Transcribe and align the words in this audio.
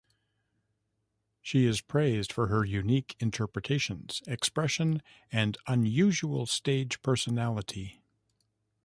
She 1.43 1.65
is 1.65 1.79
praised 1.79 2.33
for 2.33 2.47
her 2.47 2.65
unique 2.65 3.15
interpretations, 3.19 4.23
expression, 4.25 5.03
and 5.31 5.59
unusual 5.67 6.47
stage 6.47 7.03
personality. 7.03 8.01